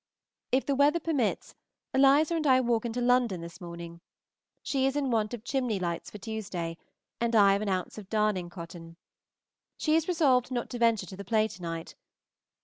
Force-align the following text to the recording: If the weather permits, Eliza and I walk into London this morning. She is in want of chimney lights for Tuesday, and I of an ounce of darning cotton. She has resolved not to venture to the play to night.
If 0.51 0.65
the 0.65 0.73
weather 0.73 0.99
permits, 0.99 1.53
Eliza 1.93 2.35
and 2.35 2.47
I 2.47 2.59
walk 2.59 2.85
into 2.85 3.01
London 3.01 3.41
this 3.41 3.61
morning. 3.61 4.01
She 4.63 4.87
is 4.87 4.95
in 4.95 5.11
want 5.11 5.31
of 5.35 5.43
chimney 5.43 5.77
lights 5.77 6.09
for 6.09 6.17
Tuesday, 6.17 6.79
and 7.19 7.35
I 7.35 7.53
of 7.53 7.61
an 7.61 7.69
ounce 7.69 7.99
of 7.99 8.09
darning 8.09 8.49
cotton. 8.49 8.97
She 9.77 9.93
has 9.93 10.07
resolved 10.07 10.49
not 10.49 10.71
to 10.71 10.79
venture 10.79 11.05
to 11.05 11.15
the 11.15 11.23
play 11.23 11.47
to 11.49 11.61
night. 11.61 11.93